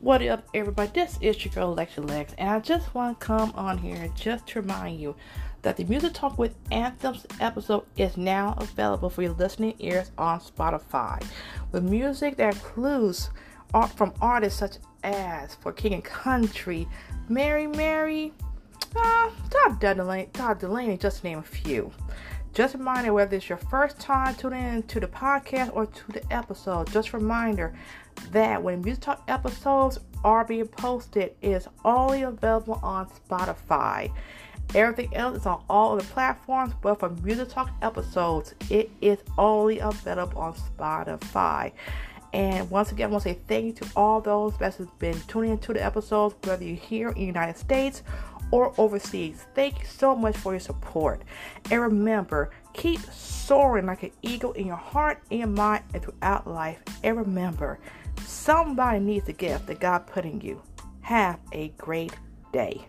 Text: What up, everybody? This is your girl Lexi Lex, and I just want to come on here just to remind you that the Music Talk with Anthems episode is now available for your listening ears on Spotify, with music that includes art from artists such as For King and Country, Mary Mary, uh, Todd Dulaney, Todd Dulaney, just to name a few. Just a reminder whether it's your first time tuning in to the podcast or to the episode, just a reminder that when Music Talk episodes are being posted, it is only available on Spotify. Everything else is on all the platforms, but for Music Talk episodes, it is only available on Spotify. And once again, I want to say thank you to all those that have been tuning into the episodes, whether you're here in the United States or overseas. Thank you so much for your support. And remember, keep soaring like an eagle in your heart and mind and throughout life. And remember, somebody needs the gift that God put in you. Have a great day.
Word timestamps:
What 0.00 0.22
up, 0.22 0.48
everybody? 0.54 0.90
This 0.94 1.18
is 1.20 1.44
your 1.44 1.52
girl 1.52 1.76
Lexi 1.76 2.08
Lex, 2.08 2.32
and 2.38 2.48
I 2.48 2.58
just 2.60 2.94
want 2.94 3.20
to 3.20 3.26
come 3.26 3.52
on 3.54 3.76
here 3.76 4.10
just 4.14 4.46
to 4.46 4.62
remind 4.62 4.98
you 4.98 5.14
that 5.60 5.76
the 5.76 5.84
Music 5.84 6.14
Talk 6.14 6.38
with 6.38 6.54
Anthems 6.72 7.26
episode 7.38 7.84
is 7.98 8.16
now 8.16 8.54
available 8.56 9.10
for 9.10 9.20
your 9.20 9.32
listening 9.32 9.74
ears 9.78 10.10
on 10.16 10.40
Spotify, 10.40 11.22
with 11.70 11.82
music 11.82 12.38
that 12.38 12.54
includes 12.54 13.28
art 13.74 13.90
from 13.90 14.14
artists 14.22 14.58
such 14.58 14.76
as 15.04 15.56
For 15.56 15.70
King 15.70 15.92
and 15.92 16.04
Country, 16.04 16.88
Mary 17.28 17.66
Mary, 17.66 18.32
uh, 18.96 19.30
Todd 19.50 19.80
Dulaney, 19.82 20.32
Todd 20.32 20.60
Dulaney, 20.60 20.98
just 20.98 21.18
to 21.20 21.24
name 21.24 21.40
a 21.40 21.42
few. 21.42 21.92
Just 22.52 22.74
a 22.74 22.78
reminder 22.78 23.12
whether 23.12 23.36
it's 23.36 23.48
your 23.48 23.58
first 23.58 24.00
time 24.00 24.34
tuning 24.34 24.64
in 24.64 24.82
to 24.84 24.98
the 24.98 25.06
podcast 25.06 25.74
or 25.74 25.86
to 25.86 26.12
the 26.12 26.32
episode, 26.32 26.90
just 26.90 27.10
a 27.10 27.18
reminder 27.18 27.72
that 28.32 28.60
when 28.60 28.82
Music 28.82 29.04
Talk 29.04 29.22
episodes 29.28 30.00
are 30.24 30.44
being 30.44 30.66
posted, 30.66 31.22
it 31.22 31.36
is 31.42 31.68
only 31.84 32.22
available 32.22 32.80
on 32.82 33.08
Spotify. 33.08 34.12
Everything 34.74 35.14
else 35.14 35.38
is 35.38 35.46
on 35.46 35.62
all 35.70 35.96
the 35.96 36.02
platforms, 36.02 36.74
but 36.82 36.98
for 36.98 37.10
Music 37.22 37.48
Talk 37.48 37.70
episodes, 37.82 38.54
it 38.68 38.90
is 39.00 39.18
only 39.38 39.78
available 39.78 40.40
on 40.40 40.54
Spotify. 40.54 41.70
And 42.32 42.70
once 42.70 42.92
again, 42.92 43.08
I 43.08 43.12
want 43.12 43.24
to 43.24 43.30
say 43.30 43.38
thank 43.48 43.66
you 43.66 43.72
to 43.72 43.90
all 43.96 44.20
those 44.20 44.56
that 44.58 44.76
have 44.76 44.98
been 44.98 45.20
tuning 45.22 45.50
into 45.52 45.72
the 45.72 45.84
episodes, 45.84 46.34
whether 46.44 46.64
you're 46.64 46.76
here 46.76 47.08
in 47.08 47.14
the 47.14 47.24
United 47.24 47.56
States 47.56 48.02
or 48.50 48.72
overseas. 48.78 49.46
Thank 49.54 49.80
you 49.80 49.86
so 49.86 50.14
much 50.14 50.36
for 50.36 50.52
your 50.52 50.60
support. 50.60 51.22
And 51.70 51.80
remember, 51.80 52.50
keep 52.72 53.00
soaring 53.00 53.86
like 53.86 54.02
an 54.02 54.12
eagle 54.22 54.52
in 54.52 54.66
your 54.66 54.76
heart 54.76 55.22
and 55.30 55.54
mind 55.54 55.84
and 55.94 56.02
throughout 56.02 56.46
life. 56.46 56.80
And 57.02 57.16
remember, 57.16 57.78
somebody 58.24 59.00
needs 59.00 59.26
the 59.26 59.32
gift 59.32 59.66
that 59.66 59.80
God 59.80 60.06
put 60.06 60.24
in 60.24 60.40
you. 60.40 60.62
Have 61.02 61.40
a 61.52 61.68
great 61.78 62.12
day. 62.52 62.86